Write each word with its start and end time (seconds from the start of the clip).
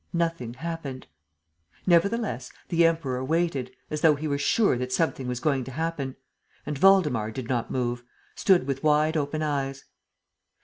Nothing 0.13 0.55
happened. 0.55 1.05
Nevertheless, 1.85 2.51
the 2.69 2.87
Emperor 2.87 3.23
waited, 3.23 3.69
as 3.91 4.01
though 4.01 4.15
he 4.15 4.27
were 4.27 4.39
sure 4.39 4.75
that 4.75 4.91
something 4.91 5.27
was 5.27 5.39
going 5.39 5.63
to 5.65 5.71
happen. 5.71 6.15
And 6.65 6.79
Waldemar 6.79 7.29
did 7.29 7.47
not 7.47 7.69
move, 7.69 8.03
stood 8.33 8.65
with 8.65 8.81
wide 8.81 9.15
open 9.15 9.43
eyes. 9.43 9.85